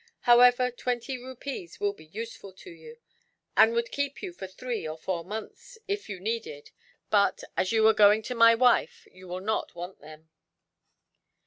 [0.21, 2.97] However, twenty rupees will be useful to you,
[3.55, 6.71] and would keep you for three or four months, if you needed
[7.11, 10.31] but, as you are going to my wife, you will not want them.